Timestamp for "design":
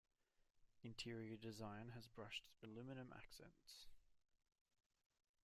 1.37-1.89